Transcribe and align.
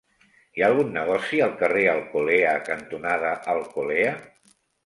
Hi 0.59 0.63
ha 0.63 0.69
algun 0.71 0.89
negoci 0.95 1.41
al 1.47 1.53
carrer 1.59 1.85
Alcolea 1.93 2.57
cantonada 2.71 3.37
Alcolea? 3.55 4.19